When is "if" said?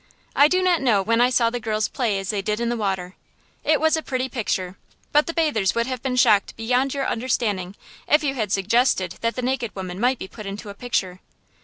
8.07-8.23